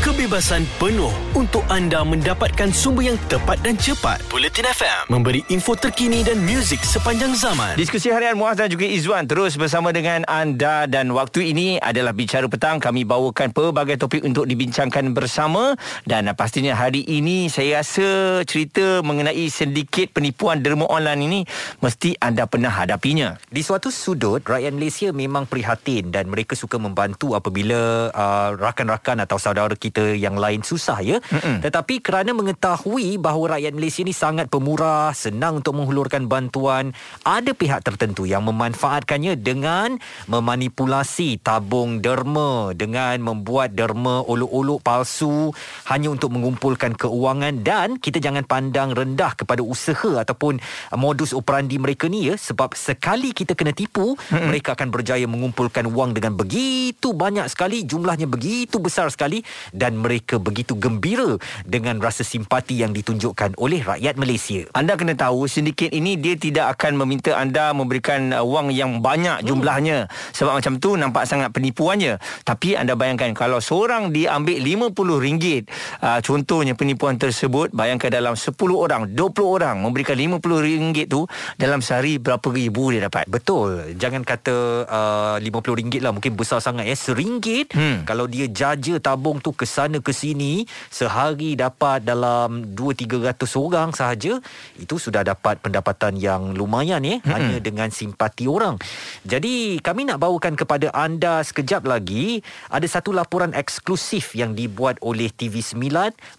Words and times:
kebebasan 0.00 0.64
penuh 0.80 1.12
untuk 1.36 1.60
anda 1.68 2.00
mendapatkan 2.00 2.72
sumber 2.72 3.12
yang 3.12 3.20
tepat 3.28 3.60
dan 3.60 3.76
cepat. 3.76 4.16
Bulletin 4.32 4.64
FM 4.64 5.12
memberi 5.12 5.44
info 5.52 5.76
terkini 5.76 6.24
dan 6.24 6.40
muzik 6.40 6.80
sepanjang 6.80 7.36
zaman. 7.36 7.76
Diskusi 7.76 8.08
harian 8.08 8.32
Muaz 8.32 8.56
dan 8.56 8.72
juga 8.72 8.88
Izwan 8.88 9.28
terus 9.28 9.60
bersama 9.60 9.92
dengan 9.92 10.24
anda 10.24 10.88
dan 10.88 11.12
waktu 11.12 11.52
ini 11.52 11.76
adalah 11.84 12.16
bicara 12.16 12.48
petang 12.48 12.80
kami 12.80 13.04
bawakan 13.04 13.52
pelbagai 13.52 14.00
topik 14.00 14.24
untuk 14.24 14.48
dibincangkan 14.48 15.12
bersama 15.12 15.76
dan 16.08 16.32
pastinya 16.32 16.72
hari 16.72 17.04
ini 17.04 17.52
saya 17.52 17.84
rasa 17.84 18.40
cerita 18.48 19.04
mengenai 19.04 19.52
sedikit 19.52 20.16
penipuan 20.16 20.64
derma 20.64 20.88
online 20.88 21.20
ini 21.28 21.40
mesti 21.84 22.16
anda 22.24 22.48
pernah 22.48 22.72
hadapinya. 22.72 23.36
Di 23.52 23.60
suatu 23.60 23.92
sudut 23.92 24.40
rakyat 24.48 24.72
Malaysia 24.72 25.12
memang 25.12 25.44
prihatin 25.44 26.08
dan 26.08 26.32
mereka 26.32 26.56
suka 26.56 26.80
membantu 26.80 27.36
apabila 27.36 28.08
uh, 28.08 28.56
rakan-rakan 28.56 29.28
atau 29.28 29.36
saudara 29.36 29.76
kita 29.76 29.89
kita 29.90 30.14
yang 30.14 30.38
lain 30.38 30.62
susah 30.62 31.02
ya. 31.02 31.18
Mm-mm. 31.18 31.66
Tetapi 31.66 31.98
kerana 31.98 32.30
mengetahui 32.30 33.18
bahawa 33.18 33.58
rakyat 33.58 33.74
Malaysia 33.74 34.06
ni 34.06 34.14
sangat 34.14 34.46
pemurah, 34.46 35.10
senang 35.10 35.58
untuk 35.58 35.74
menghulurkan 35.74 36.30
bantuan, 36.30 36.94
ada 37.26 37.50
pihak 37.50 37.82
tertentu 37.82 38.24
yang 38.24 38.46
memanfaatkannya 38.46 39.34
dengan 39.34 39.98
memanipulasi 40.30 41.42
tabung 41.42 41.98
derma 41.98 42.70
dengan 42.72 43.18
membuat 43.18 43.74
derma 43.74 44.22
olok-olok 44.22 44.78
palsu 44.80 45.50
hanya 45.90 46.14
untuk 46.14 46.30
mengumpulkan 46.30 46.94
keuangan 46.94 47.66
dan 47.66 47.98
kita 47.98 48.22
jangan 48.22 48.46
pandang 48.46 48.94
rendah 48.94 49.34
kepada 49.34 49.60
usaha 49.66 50.22
ataupun 50.22 50.62
modus 50.94 51.34
operandi 51.34 51.76
mereka 51.82 52.06
ni 52.06 52.30
ya 52.30 52.38
sebab 52.38 52.78
sekali 52.78 53.34
kita 53.34 53.58
kena 53.58 53.74
tipu 53.74 54.14
Mm-mm. 54.14 54.46
mereka 54.46 54.78
akan 54.78 54.94
berjaya 54.94 55.26
mengumpulkan 55.26 55.90
wang 55.90 56.14
dengan 56.14 56.38
begitu 56.38 57.10
banyak 57.10 57.50
sekali 57.50 57.82
jumlahnya 57.82 58.30
begitu 58.30 58.78
besar 58.78 59.10
sekali 59.10 59.42
dan 59.80 59.96
mereka 59.96 60.36
begitu 60.36 60.76
gembira 60.76 61.40
dengan 61.64 61.96
rasa 62.04 62.20
simpati 62.20 62.76
yang 62.84 62.92
ditunjukkan 62.92 63.56
oleh 63.56 63.80
rakyat 63.80 64.20
Malaysia. 64.20 64.68
Anda 64.76 65.00
kena 65.00 65.16
tahu 65.16 65.48
sindiket 65.48 65.96
ini 65.96 66.20
dia 66.20 66.36
tidak 66.36 66.76
akan 66.76 67.00
meminta 67.00 67.32
anda 67.32 67.72
memberikan 67.72 68.36
uh, 68.36 68.44
wang 68.44 68.68
yang 68.68 69.00
banyak 69.00 69.40
hmm. 69.40 69.46
jumlahnya 69.48 69.98
hmm. 70.04 70.36
sebab 70.36 70.52
macam 70.60 70.76
tu 70.76 71.00
nampak 71.00 71.24
sangat 71.24 71.48
penipuannya. 71.56 72.20
Tapi 72.44 72.76
anda 72.76 72.92
bayangkan 72.92 73.32
kalau 73.32 73.64
seorang 73.64 74.12
diambil 74.12 74.60
RM50 74.60 75.64
uh, 76.04 76.20
contohnya 76.20 76.76
penipuan 76.76 77.16
tersebut 77.16 77.72
bayangkan 77.72 78.12
dalam 78.12 78.36
10 78.36 78.52
orang 78.76 79.08
20 79.16 79.40
orang 79.40 79.80
memberikan 79.80 80.18
RM50 80.18 81.08
tu 81.08 81.24
dalam 81.56 81.80
sehari 81.80 82.20
berapa 82.20 82.44
ribu 82.52 82.92
dia 82.92 83.08
dapat. 83.08 83.30
Betul. 83.30 83.96
Jangan 83.96 84.26
kata 84.26 84.56
uh, 84.84 85.34
RM50 85.40 86.02
lah 86.02 86.12
mungkin 86.12 86.36
besar 86.36 86.58
sangat 86.58 86.84
ya. 86.84 86.96
Seringgit 86.98 87.72
hmm. 87.72 88.04
kalau 88.04 88.26
dia 88.26 88.50
jaja 88.50 88.98
tabung 88.98 89.38
tu 89.38 89.54
ke 89.54 89.69
sana 89.70 90.02
ke 90.02 90.10
sini 90.10 90.66
sehari 90.90 91.54
dapat 91.54 92.02
dalam 92.02 92.74
2 92.74 93.06
300 93.06 93.38
orang 93.54 93.94
sahaja 93.94 94.42
itu 94.74 94.94
sudah 94.98 95.22
dapat 95.22 95.62
pendapatan 95.62 96.18
yang 96.18 96.50
lumayan 96.58 97.06
ya 97.06 97.22
mm-hmm. 97.22 97.30
hanya 97.30 97.56
dengan 97.62 97.88
simpati 97.94 98.50
orang. 98.50 98.74
Jadi 99.22 99.78
kami 99.78 100.10
nak 100.10 100.18
bawakan 100.18 100.58
kepada 100.58 100.90
anda 100.90 101.46
sekejap 101.46 101.86
lagi 101.86 102.42
ada 102.66 102.86
satu 102.90 103.14
laporan 103.14 103.54
eksklusif 103.54 104.34
yang 104.34 104.58
dibuat 104.58 104.98
oleh 105.06 105.30
TV9 105.30 105.78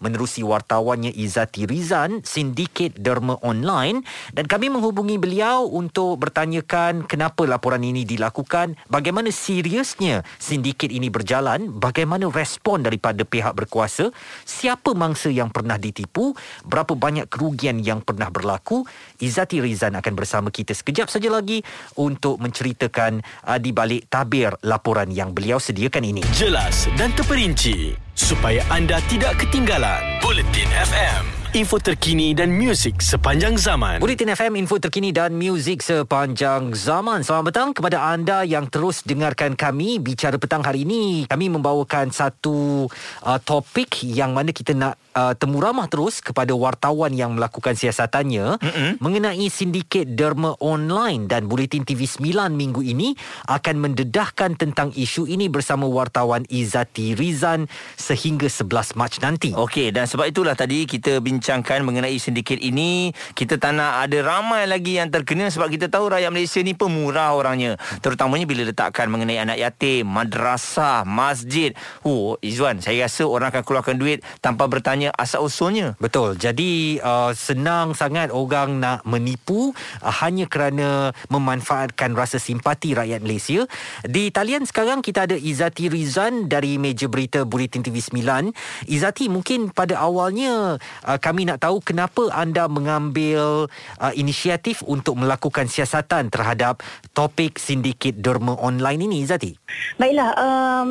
menerusi 0.04 0.44
wartawannya 0.44 1.16
Izati 1.16 1.64
Rizan 1.64 2.20
sindiket 2.26 3.00
derma 3.00 3.40
online 3.40 4.04
dan 4.36 4.44
kami 4.44 4.68
menghubungi 4.68 5.16
beliau 5.16 5.70
untuk 5.70 6.18
bertanyakan 6.18 7.06
kenapa 7.06 7.46
laporan 7.46 7.86
ini 7.86 8.02
dilakukan, 8.02 8.74
bagaimana 8.90 9.30
seriusnya 9.30 10.26
sindiket 10.42 10.90
ini 10.90 11.08
berjalan, 11.08 11.78
bagaimana 11.78 12.26
respon 12.28 12.82
daripada 12.82 13.21
kepada 13.22 13.30
pihak 13.30 13.54
berkuasa 13.54 14.10
siapa 14.42 14.92
mangsa 14.98 15.30
yang 15.30 15.48
pernah 15.54 15.78
ditipu 15.78 16.34
berapa 16.66 16.98
banyak 16.98 17.30
kerugian 17.30 17.78
yang 17.78 18.02
pernah 18.02 18.28
berlaku 18.28 18.82
Izati 19.22 19.62
Rizan 19.62 19.94
akan 19.94 20.14
bersama 20.18 20.48
kita 20.50 20.74
sekejap 20.74 21.06
saja 21.06 21.30
lagi 21.30 21.62
untuk 21.94 22.42
menceritakan 22.42 23.22
uh, 23.46 23.58
di 23.62 23.70
balik 23.70 24.10
tabir 24.10 24.50
laporan 24.66 25.08
yang 25.14 25.30
beliau 25.30 25.62
sediakan 25.62 26.02
ini. 26.02 26.22
Jelas 26.34 26.90
dan 26.98 27.14
terperinci 27.14 27.94
supaya 28.18 28.60
anda 28.68 28.98
tidak 29.06 29.38
ketinggalan 29.38 30.02
Bulletin 30.20 30.68
FM 30.68 31.41
info 31.52 31.76
terkini 31.76 32.32
dan 32.32 32.48
muzik 32.48 33.04
sepanjang 33.04 33.60
zaman. 33.60 34.00
Bulletin 34.00 34.32
FM, 34.32 34.56
info 34.56 34.80
terkini 34.80 35.12
dan 35.12 35.36
muzik 35.36 35.84
sepanjang 35.84 36.72
zaman. 36.72 37.20
Selamat 37.20 37.52
petang 37.52 37.70
kepada 37.76 38.08
anda 38.08 38.40
yang 38.40 38.72
terus 38.72 39.04
dengarkan 39.04 39.52
kami 39.52 40.00
bicara 40.00 40.40
petang 40.40 40.64
hari 40.64 40.88
ini. 40.88 41.28
Kami 41.28 41.52
membawakan 41.52 42.08
satu 42.08 42.88
uh, 43.20 43.38
topik 43.44 44.00
yang 44.00 44.32
mana 44.32 44.48
kita 44.48 44.72
nak 44.72 44.96
uh, 45.16 45.32
temu 45.36 45.60
ramah 45.60 45.88
terus 45.88 46.20
kepada 46.20 46.52
wartawan 46.56 47.12
yang 47.12 47.36
melakukan 47.36 47.76
siasatannya 47.76 48.58
mm-hmm. 48.58 48.90
mengenai 49.00 49.46
sindiket 49.48 50.16
derma 50.16 50.56
online 50.60 51.28
dan 51.28 51.48
Bulletin 51.48 51.84
TV 51.84 52.08
9 52.08 52.52
minggu 52.52 52.80
ini 52.84 53.14
akan 53.48 53.88
mendedahkan 53.88 54.56
tentang 54.56 54.92
isu 54.92 55.28
ini 55.28 55.48
bersama 55.48 55.88
wartawan 55.88 56.44
Izati 56.48 57.16
Rizan 57.16 57.68
sehingga 57.96 58.48
11 58.48 58.98
Mac 58.98 59.12
nanti. 59.20 59.50
Okey 59.52 59.92
dan 59.92 60.08
sebab 60.08 60.28
itulah 60.28 60.56
tadi 60.56 60.84
kita 60.88 61.20
bincangkan 61.20 61.84
mengenai 61.84 62.16
sindiket 62.16 62.60
ini 62.60 63.12
kita 63.36 63.56
tak 63.56 63.76
nak 63.76 64.08
ada 64.08 64.18
ramai 64.24 64.64
lagi 64.68 65.00
yang 65.00 65.08
terkena 65.08 65.48
sebab 65.48 65.68
kita 65.72 65.88
tahu 65.88 66.12
rakyat 66.12 66.30
Malaysia 66.32 66.60
ni 66.60 66.76
pemurah 66.76 67.34
orangnya 67.36 67.76
terutamanya 68.00 68.46
bila 68.48 68.62
letakkan 68.68 69.08
mengenai 69.08 69.40
anak 69.40 69.58
yatim, 69.58 70.08
madrasah, 70.08 71.04
masjid. 71.04 71.74
Oh 72.06 72.36
Izwan 72.40 72.80
saya 72.80 73.06
rasa 73.06 73.26
orang 73.26 73.50
akan 73.50 73.62
keluarkan 73.66 73.96
duit 73.98 74.22
tanpa 74.38 74.70
bertanya 74.70 75.01
sebenarnya 75.02 75.18
asal 75.18 75.40
usulnya. 75.42 75.88
Betul. 75.98 76.38
Jadi 76.38 77.02
uh, 77.02 77.34
senang 77.34 77.94
sangat 77.96 78.30
orang 78.30 78.78
nak 78.78 79.02
menipu 79.02 79.74
uh, 80.02 80.14
hanya 80.22 80.46
kerana 80.46 81.10
memanfaatkan 81.26 82.14
rasa 82.14 82.38
simpati 82.38 82.94
rakyat 82.94 83.20
Malaysia. 83.24 83.66
Di 84.06 84.30
talian 84.30 84.62
sekarang 84.62 85.02
kita 85.02 85.26
ada 85.26 85.34
Izati 85.34 85.90
Rizan 85.90 86.46
dari 86.46 86.78
meja 86.78 87.10
berita 87.10 87.42
Bulletin 87.42 87.82
TV 87.82 87.98
9. 87.98 88.54
Izati 88.86 89.26
mungkin 89.26 89.74
pada 89.74 89.98
awalnya 89.98 90.78
uh, 90.78 91.18
kami 91.18 91.48
nak 91.48 91.64
tahu 91.64 91.82
kenapa 91.82 92.30
anda 92.30 92.70
mengambil 92.70 93.66
uh, 93.98 94.12
inisiatif 94.14 94.86
untuk 94.86 95.18
melakukan 95.18 95.66
siasatan 95.66 96.30
terhadap 96.30 96.84
topik 97.16 97.58
sindiket 97.58 98.22
derma 98.22 98.54
online 98.60 99.10
ini 99.10 99.16
Izati. 99.26 99.56
Baiklah 99.96 100.30
um, 100.36 100.88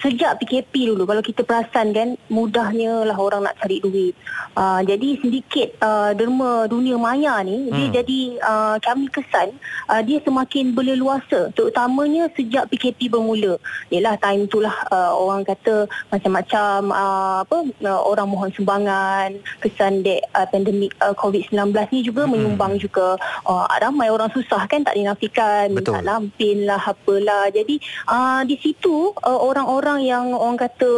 sejak 0.00 0.38
PKP 0.40 0.94
dulu 0.94 1.08
kalau 1.08 1.22
kita 1.24 1.42
perasan 1.42 1.90
kan 1.90 2.08
mudahnya 2.30 3.02
lah 3.02 3.18
orang 3.18 3.33
orang 3.34 3.50
nak 3.50 3.58
cari 3.58 3.82
duit. 3.82 4.14
Uh, 4.54 4.80
jadi 4.86 5.18
sindiket 5.18 5.74
uh, 5.82 6.14
derma 6.14 6.70
dunia 6.70 6.94
maya 6.94 7.42
ni 7.42 7.66
hmm. 7.66 7.74
dia 7.74 7.86
jadi 8.02 8.20
uh, 8.38 8.76
kami 8.78 9.10
kesan 9.10 9.58
uh, 9.90 9.98
dia 10.06 10.22
semakin 10.22 10.70
berleluasa 10.70 11.50
terutamanya 11.58 12.30
sejak 12.38 12.70
PKP 12.70 13.10
bermula. 13.10 13.58
Yalah 13.90 14.14
time 14.22 14.46
itulah 14.46 14.74
uh, 14.94 15.10
orang 15.18 15.42
kata 15.42 15.90
macam-macam 16.14 16.94
uh, 16.94 17.38
apa 17.42 17.58
uh, 17.82 18.00
orang 18.06 18.30
mohon 18.30 18.50
sumbangan 18.54 19.34
kesan 19.58 20.06
dek 20.06 20.22
uh, 20.38 20.46
pandemik 20.46 20.94
uh, 21.02 21.16
COVID-19 21.18 21.74
ni 21.90 22.00
juga 22.06 22.22
hmm. 22.24 22.30
menyumbang 22.30 22.78
juga 22.78 23.18
uh, 23.42 23.66
ramai 23.82 24.06
orang 24.14 24.30
susah 24.30 24.70
kan 24.70 24.86
tak 24.86 24.94
dinafikan 24.94 25.74
minta 25.74 25.98
lampin 25.98 26.68
lah 26.68 26.78
apalah. 26.78 27.50
Jadi 27.50 27.82
uh, 28.06 28.46
di 28.46 28.54
situ 28.60 29.10
uh, 29.18 29.40
orang-orang 29.40 30.06
yang 30.06 30.30
orang 30.36 30.60
kata 30.60 30.92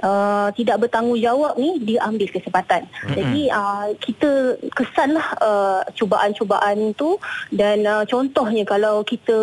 uh, 0.00 0.48
tidak 0.56 0.88
bertanggungjawab 0.88 1.59
ni 1.60 1.76
dia 1.84 2.00
ambil 2.08 2.32
kesempatan. 2.32 2.88
Mm-hmm. 2.88 3.14
Jadi 3.14 3.42
uh, 3.52 3.88
kita 4.00 4.30
kesanlah 4.72 5.28
uh, 5.44 5.80
cubaan-cubaan 5.92 6.96
tu 6.96 7.20
dan 7.52 7.84
uh, 7.84 8.08
contohnya 8.08 8.64
kalau 8.64 9.04
kita 9.04 9.38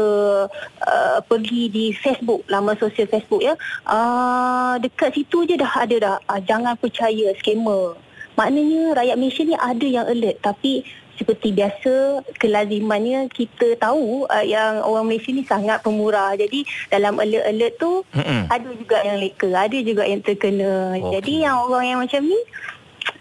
uh, 0.81 1.19
pergi 1.29 1.69
di 1.69 1.85
Facebook, 1.94 2.41
laman 2.50 2.73
sosial 2.81 3.05
Facebook 3.05 3.45
ya, 3.45 3.53
uh, 3.85 4.81
dekat 4.81 5.13
situ 5.13 5.45
je 5.45 5.55
dah 5.55 5.73
ada 5.78 5.96
dah 6.02 6.16
uh, 6.25 6.41
jangan 6.41 6.73
percaya 6.73 7.37
scammer. 7.37 7.93
Maknanya 8.37 8.93
rakyat 8.93 9.17
Malaysia 9.17 9.43
ni 9.46 9.58
ada 9.58 9.87
yang 9.87 10.05
alert 10.05 10.37
tapi 10.46 10.85
seperti 11.17 11.52
biasa 11.52 12.23
kelazimannya 12.37 13.28
kita 13.34 13.75
tahu 13.81 14.29
uh, 14.29 14.46
yang 14.46 14.85
orang 14.85 15.09
Malaysia 15.09 15.34
ni 15.34 15.43
sangat 15.43 15.81
pemurah 15.81 16.37
jadi 16.37 16.64
dalam 16.93 17.17
alert-alert 17.17 17.73
tu 17.81 18.05
Mm-mm. 18.14 18.41
ada 18.47 18.69
juga 18.69 18.97
yang 19.02 19.17
leka 19.17 19.49
ada 19.49 19.78
juga 19.81 20.03
yang 20.05 20.22
terkena 20.22 20.96
okay. 20.96 21.19
jadi 21.19 21.34
yang 21.49 21.55
orang 21.66 21.84
yang 21.90 21.99
macam 21.99 22.22
ni 22.22 22.40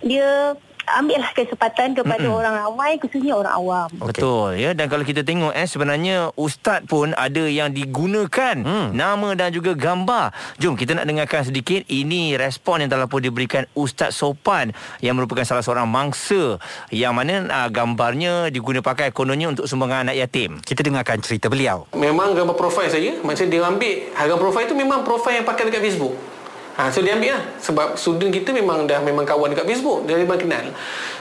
dia 0.04 0.54
ambillah 0.86 1.30
kesempatan 1.34 1.98
kepada 1.98 2.22
Mm-mm. 2.22 2.38
orang 2.38 2.54
ramai 2.54 2.96
khususnya 3.02 3.34
orang 3.34 3.54
awam. 3.54 3.88
Betul 3.98 4.56
ya 4.56 4.70
dan 4.72 4.86
kalau 4.86 5.02
kita 5.02 5.26
tengok 5.26 5.52
eh 5.52 5.66
sebenarnya 5.66 6.30
ustaz 6.38 6.86
pun 6.86 7.10
ada 7.18 7.44
yang 7.44 7.74
digunakan 7.74 8.54
mm. 8.54 8.94
nama 8.94 9.34
dan 9.34 9.50
juga 9.50 9.74
gambar. 9.74 10.30
Jom 10.62 10.78
kita 10.78 10.94
nak 10.94 11.10
dengarkan 11.10 11.42
sedikit 11.42 11.82
ini 11.90 12.38
respon 12.38 12.86
yang 12.86 12.90
telah 12.90 13.10
pun 13.10 13.20
diberikan 13.20 13.66
ustaz 13.74 14.14
Sopan 14.14 14.70
yang 15.02 15.18
merupakan 15.18 15.42
salah 15.42 15.66
seorang 15.66 15.90
mangsa 15.90 16.62
yang 16.94 17.12
mana 17.12 17.46
uh, 17.50 17.68
gambarnya 17.68 18.48
diguna 18.54 18.80
pakai 18.80 19.10
kononnya 19.10 19.50
untuk 19.50 19.66
sumbangan 19.66 20.08
anak 20.08 20.16
yatim. 20.22 20.62
Kita 20.62 20.86
dengarkan 20.86 21.18
cerita 21.20 21.50
beliau. 21.50 21.90
Memang 21.98 22.32
gambar 22.38 22.54
profil 22.54 22.86
saya 22.86 23.18
macam 23.26 23.44
dia 23.50 23.60
ambil 23.66 23.94
harga 24.14 24.34
profil 24.38 24.62
itu 24.62 24.74
memang 24.78 25.02
profil 25.02 25.42
yang 25.42 25.46
pakai 25.46 25.68
dekat 25.68 25.82
Facebook. 25.82 26.35
Ha, 26.76 26.92
so 26.92 27.00
dia 27.00 27.16
ambil 27.16 27.40
lah. 27.40 27.44
Sebab 27.60 27.96
student 27.96 28.28
kita 28.28 28.52
memang 28.52 28.84
dah 28.84 29.00
memang 29.00 29.24
kawan 29.24 29.52
dekat 29.52 29.64
Facebook. 29.64 30.04
Dia 30.04 30.20
memang 30.20 30.36
kenal. 30.36 30.72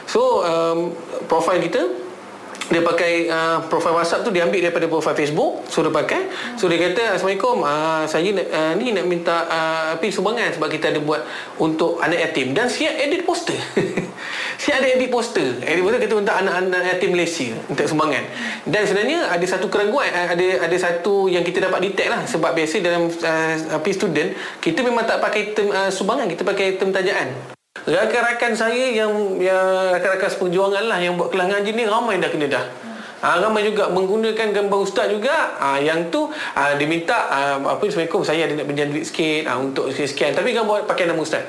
So 0.04 0.44
um, 0.44 0.92
profile 1.31 1.63
kita 1.63 2.06
dia 2.66 2.81
pakai 2.81 3.30
uh, 3.30 3.62
profile 3.69 3.94
WhatsApp 3.94 4.25
tu 4.25 4.34
dia 4.34 4.42
ambil 4.42 4.57
daripada 4.57 4.90
profile 4.90 5.16
Facebook. 5.16 5.63
Suruh 5.72 5.94
pakai. 5.94 6.28
So 6.57 6.66
dia 6.68 6.81
kata 6.81 7.16
Assalamualaikum. 7.16 7.62
Uh, 7.62 8.04
saya 8.10 8.25
uh, 8.36 8.74
ni 8.75 8.92
nak 8.92 9.06
minta 9.06 9.46
uh, 9.46 9.96
api 9.96 10.12
sumbangan 10.12 10.52
sebab 10.57 10.68
kita 10.68 10.92
ada 10.92 11.00
buat 11.00 11.22
untuk 11.62 12.02
anak 12.02 12.19
yatim. 12.31 12.52
Dan 12.52 12.68
siap 12.68 12.98
edit 12.98 13.24
poster 13.24 13.56
siap 14.57 14.81
ada 14.81 14.88
edit 14.96 15.10
poster. 15.12 15.62
Edit 15.63 15.81
poster 15.84 16.02
kita 16.02 16.13
untuk 16.19 16.36
anak-anak 16.36 16.81
yatim 16.96 17.12
Malaysia 17.16 17.50
untuk 17.68 17.86
sumbangan. 17.88 18.24
Dan 18.68 18.81
sebenarnya 18.88 19.30
ada 19.31 19.46
satu 19.46 19.68
keraguan 19.68 20.10
ada 20.10 20.48
ada 20.66 20.78
satu 20.78 21.31
yang 21.31 21.44
kita 21.44 21.63
dapat 21.63 21.80
detect 21.92 22.10
lah. 22.10 22.22
Sebab 22.25 22.52
biasa 22.56 22.75
dalam 22.81 23.07
uh, 23.10 23.54
api 23.78 23.92
student 23.92 24.34
kita 24.60 24.81
memang 24.81 25.04
tak 25.06 25.22
pakai 25.22 25.56
term 25.56 25.69
uh, 25.72 25.92
sumbangan. 25.92 26.28
Kita 26.31 26.44
pakai 26.44 26.75
term 26.80 26.92
tajaan. 26.96 27.56
Rakan-rakan 27.86 28.52
saya 28.57 28.90
yang 28.90 29.38
yang 29.38 29.94
rakan-rakan 29.94 30.30
seperjuangan 30.31 30.90
lah 30.90 30.98
yang 30.98 31.19
buat 31.19 31.30
kelas 31.30 31.54
ngaji 31.54 31.69
ni 31.75 31.84
ramai 31.86 32.18
dah 32.18 32.31
kena 32.34 32.48
dah. 32.50 32.66
Ha, 33.25 33.42
ramai 33.42 33.66
juga 33.66 33.90
menggunakan 33.90 34.54
gambar 34.54 34.80
ustaz 34.86 35.10
juga. 35.10 35.57
Ha, 35.57 35.81
yang 35.81 36.13
tu 36.13 36.30
ha, 36.30 36.78
dia 36.78 36.86
minta 36.86 37.16
ha, 37.30 37.40
apa 37.57 37.81
Assalamualaikum 37.81 38.22
saya 38.22 38.46
ada 38.46 38.54
nak 38.54 38.69
pinjam 38.69 38.90
duit 38.94 39.02
sikit. 39.02 39.50
Ha, 39.50 39.57
untuk 39.57 39.90
sekian. 39.90 40.38
Tapi 40.38 40.54
gambar 40.54 40.86
pakai 40.86 41.10
nama 41.10 41.18
ustaz. 41.18 41.42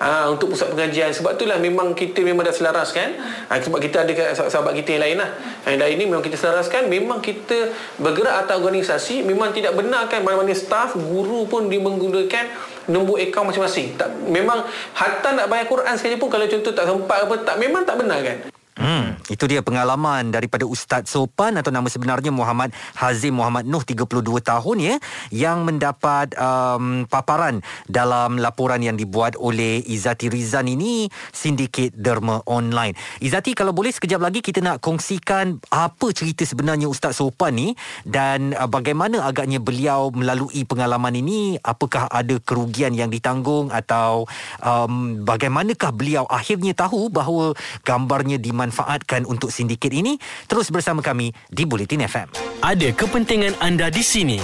Ha, 0.00 0.26
untuk 0.26 0.54
pusat 0.54 0.74
pengajian. 0.74 1.14
Sebab 1.14 1.38
itulah 1.38 1.58
memang 1.62 1.94
kita 1.94 2.24
memang 2.26 2.42
dah 2.42 2.54
selaras 2.54 2.90
kan 2.90 3.14
ha, 3.20 3.58
sebab 3.58 3.78
kita 3.78 4.02
ada 4.02 4.12
sahabat 4.34 4.74
kita 4.74 4.98
yang 4.98 5.02
lain 5.06 5.16
lah. 5.22 5.30
Yang 5.68 5.78
lain 5.86 5.94
ni 6.00 6.04
memang 6.10 6.24
kita 6.24 6.36
selaraskan. 6.38 6.90
Memang 6.90 7.22
kita 7.22 7.70
bergerak 7.98 8.46
atau 8.46 8.58
organisasi 8.62 9.22
memang 9.22 9.54
tidak 9.54 9.74
benarkan 9.74 10.22
mana-mana 10.22 10.54
staff 10.54 10.94
guru 10.98 11.46
pun 11.46 11.66
dia 11.70 11.78
menggunakan 11.78 12.50
nombor 12.88 13.20
akaun 13.20 13.50
masing-masing. 13.50 13.96
Tak 13.98 14.08
memang 14.28 14.64
hatta 14.96 15.32
nak 15.34 15.46
bayar 15.50 15.66
Quran 15.68 15.94
sekali 15.96 16.16
pun 16.20 16.28
kalau 16.28 16.46
contoh 16.48 16.72
tak 16.72 16.86
sempat 16.88 17.18
apa 17.24 17.34
tak 17.42 17.56
memang 17.60 17.82
tak 17.82 17.96
benar 18.00 18.20
kan. 18.22 18.53
Hmm, 18.74 19.14
itu 19.30 19.46
dia 19.46 19.62
pengalaman 19.62 20.34
daripada 20.34 20.66
Ustaz 20.66 21.06
Sopan 21.06 21.54
atau 21.54 21.70
nama 21.70 21.86
sebenarnya 21.86 22.34
Muhammad 22.34 22.74
Hazim 22.98 23.38
Muhammad 23.38 23.70
Nuh 23.70 23.86
32 23.86 24.18
tahun 24.42 24.76
ya 24.82 24.94
yang 25.30 25.62
mendapat 25.62 26.34
um, 26.34 27.06
paparan 27.06 27.62
dalam 27.86 28.34
laporan 28.34 28.82
yang 28.82 28.98
dibuat 28.98 29.38
oleh 29.38 29.78
Izati 29.78 30.26
Rizan 30.26 30.66
ini 30.66 31.06
sindiket 31.30 31.94
derma 31.94 32.42
online. 32.50 32.98
Izati 33.22 33.54
kalau 33.54 33.70
boleh 33.70 33.94
sekejap 33.94 34.18
lagi 34.18 34.42
kita 34.42 34.58
nak 34.58 34.82
kongsikan 34.82 35.62
apa 35.70 36.10
cerita 36.10 36.42
sebenarnya 36.42 36.90
Ustaz 36.90 37.22
Sopan 37.22 37.54
ni 37.54 37.78
dan 38.02 38.58
uh, 38.58 38.66
bagaimana 38.66 39.22
agaknya 39.22 39.62
beliau 39.62 40.10
melalui 40.10 40.66
pengalaman 40.66 41.14
ini 41.14 41.62
apakah 41.62 42.10
ada 42.10 42.42
kerugian 42.42 42.90
yang 42.90 43.06
ditanggung 43.06 43.70
atau 43.70 44.26
um, 44.66 45.22
bagaimanakah 45.22 45.94
beliau 45.94 46.26
akhirnya 46.26 46.74
tahu 46.74 47.06
bahawa 47.06 47.54
gambarnya 47.86 48.42
di 48.42 48.63
dimanfaatkan 48.64 49.28
untuk 49.28 49.52
sindiket 49.52 49.92
ini 49.92 50.16
terus 50.48 50.72
bersama 50.72 51.04
kami 51.04 51.36
di 51.52 51.68
Bulletin 51.68 52.08
FM. 52.08 52.32
Ada 52.64 52.96
kepentingan 52.96 53.60
anda 53.60 53.92
di 53.92 54.00
sini 54.00 54.40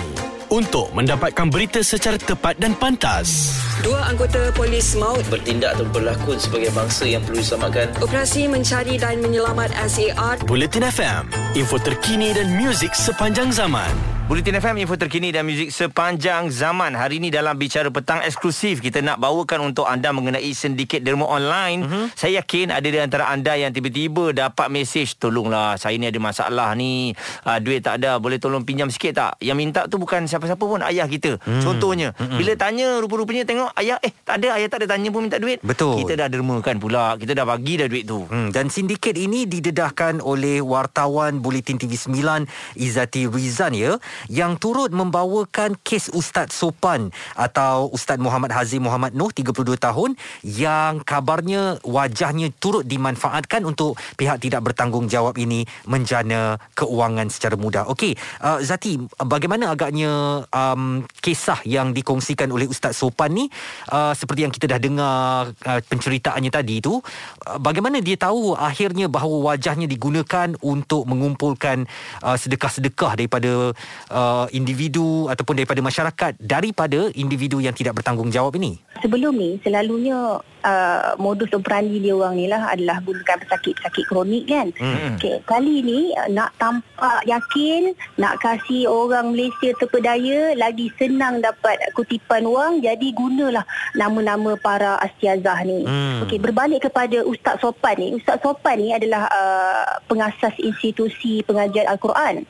untuk 0.53 0.93
mendapatkan 0.93 1.49
berita 1.49 1.81
secara 1.81 2.21
tepat 2.21 2.61
dan 2.61 2.77
pantas. 2.77 3.57
Dua 3.81 4.13
anggota 4.13 4.53
polis 4.53 4.93
maut 5.01 5.25
bertindak 5.33 5.81
atau 5.81 5.89
berlakon 5.89 6.37
sebagai 6.37 6.69
bangsa 6.77 7.09
yang 7.09 7.25
perlu 7.25 7.41
diselamatkan. 7.41 7.97
Operasi 8.05 8.45
mencari 8.45 9.01
dan 9.01 9.25
menyelamat 9.25 9.73
SAR. 9.89 10.37
Bulletin 10.45 10.85
FM, 10.85 11.33
info 11.57 11.81
terkini 11.81 12.37
dan 12.37 12.61
muzik 12.61 12.93
sepanjang 12.93 13.49
zaman. 13.49 14.20
Bulletin 14.31 14.63
FM 14.63 14.87
info 14.87 14.95
terkini 14.95 15.35
dan 15.35 15.43
muzik 15.43 15.75
sepanjang 15.75 16.55
zaman. 16.55 16.95
Hari 16.95 17.19
ini 17.19 17.35
dalam 17.35 17.59
bicara 17.59 17.91
petang 17.91 18.23
eksklusif 18.23 18.79
kita 18.79 19.03
nak 19.03 19.19
bawakan 19.19 19.75
untuk 19.75 19.91
anda 19.91 20.15
mengenai 20.15 20.55
sindiket 20.55 21.03
derma 21.03 21.27
online. 21.27 21.83
Uh-huh. 21.83 22.07
Saya 22.15 22.39
yakin 22.39 22.71
ada 22.71 22.87
di 22.87 22.95
antara 22.95 23.27
anda 23.27 23.59
yang 23.59 23.75
tiba-tiba 23.75 24.31
dapat 24.31 24.71
mesej 24.71 25.19
tolonglah 25.19 25.75
saya 25.83 25.99
ni 25.99 26.07
ada 26.07 26.23
masalah 26.23 26.71
ni. 26.79 27.11
Uh, 27.43 27.59
duit 27.59 27.83
tak 27.83 27.99
ada, 27.99 28.23
boleh 28.23 28.39
tolong 28.39 28.63
pinjam 28.63 28.87
sikit 28.87 29.19
tak? 29.19 29.33
Yang 29.43 29.57
minta 29.59 29.81
tu 29.91 29.99
bukan 29.99 30.31
siapa-siapa 30.31 30.63
pun 30.63 30.79
ayah 30.87 31.11
kita. 31.11 31.35
Hmm. 31.43 31.67
Contohnya, 31.67 32.15
uh-huh. 32.15 32.39
bila 32.39 32.55
tanya 32.55 33.03
rupa-rupanya 33.03 33.43
tengok 33.43 33.75
ayah 33.83 33.99
eh 33.99 34.15
tak 34.15 34.47
ada, 34.47 34.63
ayah 34.63 34.71
tak 34.71 34.87
ada 34.87 34.95
tanya 34.95 35.11
pun 35.11 35.27
minta 35.27 35.43
duit. 35.43 35.59
Betul. 35.59 36.07
Kita 36.07 36.15
dah 36.15 36.31
dermakan 36.31 36.79
pula. 36.79 37.19
Kita 37.19 37.35
dah 37.35 37.51
bagi 37.51 37.83
dah 37.83 37.91
duit 37.91 38.07
tu. 38.07 38.31
Hmm. 38.31 38.55
Dan 38.55 38.71
sindiket 38.71 39.19
ini 39.19 39.51
didedahkan 39.51 40.23
oleh 40.23 40.63
wartawan 40.63 41.43
Bulletin 41.43 41.83
TV 41.83 41.99
9 41.99 42.79
Izati 42.79 43.27
Rizan 43.27 43.75
ya 43.75 43.99
yang 44.29 44.61
turut 44.61 44.93
membawakan 44.93 45.79
kes 45.81 46.13
Ustaz 46.13 46.53
Sopan 46.53 47.09
atau 47.39 47.89
Ustaz 47.95 48.21
Muhammad 48.21 48.53
Hazim 48.53 48.85
Muhammad 48.85 49.17
Noh 49.17 49.33
32 49.33 49.79
tahun 49.81 50.19
yang 50.45 51.01
kabarnya 51.07 51.81
wajahnya 51.87 52.53
turut 52.59 52.85
dimanfaatkan 52.85 53.65
untuk 53.65 53.97
pihak 54.19 54.43
tidak 54.43 54.67
bertanggungjawab 54.67 55.39
ini 55.39 55.65
menjana 55.87 56.59
keuangan 56.75 57.31
secara 57.31 57.55
mudah. 57.57 57.87
Okey, 57.89 58.19
uh, 58.43 58.59
Zati, 58.61 58.99
bagaimana 59.23 59.73
agaknya 59.73 60.45
um, 60.51 61.07
kisah 61.23 61.63
yang 61.65 61.95
dikongsikan 61.95 62.51
oleh 62.51 62.67
Ustaz 62.67 62.99
Sopan 62.99 63.33
ni 63.33 63.47
uh, 63.95 64.13
seperti 64.13 64.45
yang 64.45 64.53
kita 64.53 64.67
dah 64.77 64.81
dengar 64.81 65.55
uh, 65.55 65.81
penceritaannya 65.87 66.51
tadi 66.51 66.83
itu, 66.83 66.99
uh, 66.99 67.59
bagaimana 67.63 68.03
dia 68.03 68.19
tahu 68.19 68.59
akhirnya 68.59 69.07
bahawa 69.07 69.55
wajahnya 69.55 69.87
digunakan 69.87 70.53
untuk 70.65 71.07
mengumpulkan 71.07 71.87
uh, 72.25 72.37
sedekah-sedekah 72.37 73.13
daripada 73.21 73.73
uh, 74.11 74.47
individu 74.51 75.31
ataupun 75.31 75.63
daripada 75.63 75.81
masyarakat 75.81 76.37
daripada 76.37 77.09
individu 77.15 77.63
yang 77.63 77.73
tidak 77.73 78.03
bertanggungjawab 78.03 78.59
ini? 78.59 78.83
Sebelum 79.01 79.33
ni 79.33 79.57
selalunya 79.65 80.43
uh, 80.43 81.11
modus 81.17 81.49
operandi 81.57 82.03
dia 82.03 82.13
orang 82.13 82.37
ni 82.37 82.51
lah 82.51 82.69
adalah 82.69 83.01
gunakan 83.01 83.41
pesakit-pesakit 83.47 84.05
kronik 84.11 84.45
kan. 84.45 84.69
Hmm. 84.77 85.17
Okay, 85.17 85.41
kali 85.47 85.81
ni 85.81 86.13
uh, 86.19 86.29
nak 86.29 86.53
tampak 86.61 87.23
yakin, 87.25 87.97
nak 88.21 88.37
kasih 88.43 88.91
orang 88.91 89.33
Malaysia 89.33 89.73
terpedaya 89.79 90.53
lagi 90.59 90.93
senang 91.01 91.41
dapat 91.41 91.81
kutipan 91.97 92.45
wang 92.45 92.83
jadi 92.85 93.09
gunalah 93.15 93.65
nama-nama 93.97 94.59
para 94.61 95.01
astiazah 95.01 95.63
ni. 95.65 95.87
Hmm. 95.87 96.27
Okey, 96.27 96.43
berbalik 96.43 96.85
kepada 96.91 97.23
Ustaz 97.25 97.63
Sopan 97.63 97.97
ni. 97.97 98.09
Ustaz 98.19 98.43
Sopan 98.43 98.77
ni 98.77 98.93
adalah 98.93 99.31
uh, 99.31 100.03
pengasas 100.11 100.53
institusi 100.61 101.41
pengajian 101.47 101.89
Al-Quran. 101.89 102.45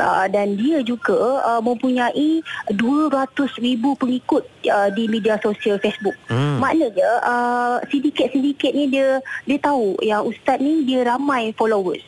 Uh, 0.00 0.26
dan 0.32 0.56
dia 0.58 0.80
juga 0.82 0.99
uh, 1.08 1.62
mempunyai 1.64 2.44
200,000 2.76 3.56
pengikut 3.96 4.42
uh, 4.68 4.88
di 4.92 5.08
media 5.08 5.40
sosial 5.40 5.80
Facebook. 5.80 6.14
Hmm. 6.28 6.60
Maknanya 6.60 7.10
uh, 7.24 7.76
sindiket-sindiket 7.88 8.72
ni 8.76 8.84
dia 8.92 9.24
dia 9.48 9.58
tahu 9.58 9.96
yang 10.04 10.26
ustaz 10.28 10.60
ni 10.60 10.84
dia 10.84 11.06
ramai 11.06 11.56
followers. 11.56 12.04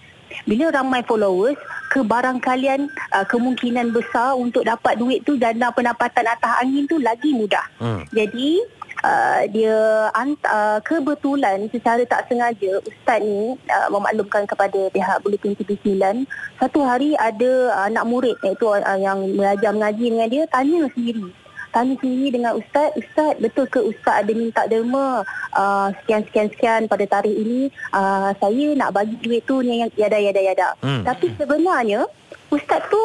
Bila 0.48 0.72
ramai 0.72 1.04
followers, 1.04 1.60
kebarangkalian 1.92 2.88
uh, 3.12 3.24
kemungkinan 3.28 3.92
besar 3.92 4.32
untuk 4.36 4.64
dapat 4.64 4.96
duit 4.96 5.24
tu 5.28 5.36
dana 5.36 5.68
pendapatan 5.72 6.24
atas 6.24 6.52
angin 6.64 6.88
tu 6.88 6.96
lagi 7.00 7.36
mudah. 7.36 7.64
Hmm. 7.76 8.02
Jadi 8.10 8.64
Uh, 9.02 9.42
dia 9.50 9.74
uh, 10.14 10.78
kebetulan 10.86 11.66
secara 11.74 12.06
tak 12.06 12.22
sengaja 12.30 12.78
ustaz 12.86 13.18
ni 13.18 13.58
uh, 13.66 13.88
memaklumkan 13.90 14.46
kepada 14.46 14.78
pihak 14.94 15.18
Bulletin 15.26 15.58
TV 15.58 15.74
9 15.98 16.22
satu 16.62 16.86
hari 16.86 17.18
ada 17.18 17.74
anak 17.90 18.06
murid 18.06 18.38
iaitu 18.46 18.70
uh, 18.70 18.98
yang 19.02 19.26
belajar 19.34 19.74
mengaji 19.74 20.06
dengan 20.14 20.28
dia 20.30 20.42
tanya 20.46 20.86
sendiri. 20.94 21.34
Tanya 21.74 21.94
sendiri 21.98 22.26
dengan 22.30 22.52
ustaz 22.54 22.94
ustaz 22.94 23.34
betul 23.42 23.66
ke 23.66 23.82
ustaz 23.82 24.22
ada 24.22 24.32
minta 24.38 24.62
derma 24.70 25.26
uh, 25.50 25.88
sekian 25.98 26.22
sekian 26.30 26.48
sekian 26.54 26.82
pada 26.86 27.02
tarikh 27.10 27.34
ini? 27.34 27.74
Uh, 27.90 28.30
saya 28.38 28.78
nak 28.78 28.94
bagi 28.94 29.18
duit 29.18 29.42
tu 29.42 29.66
yang 29.66 29.90
yada 29.98 30.18
yada 30.22 30.38
yada. 30.38 30.68
Hmm. 30.78 31.02
tapi 31.02 31.34
sebenarnya 31.34 32.06
ustaz 32.54 32.86
tu 32.86 33.02